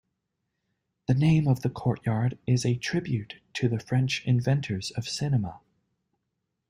The 1.07 1.13
name 1.13 1.47
of 1.47 1.61
the 1.61 1.69
courtyard 1.69 2.39
is 2.47 2.65
a 2.65 2.73
tribute 2.75 3.35
to 3.53 3.69
the 3.69 3.79
French 3.79 4.25
inventors 4.25 4.89
of 4.97 5.07
cinema. 5.07 5.59